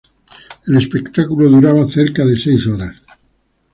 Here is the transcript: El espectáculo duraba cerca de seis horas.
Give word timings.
El 0.65 0.77
espectáculo 0.77 1.47
duraba 1.47 1.87
cerca 1.87 2.25
de 2.25 2.35
seis 2.35 2.65
horas. 2.65 3.03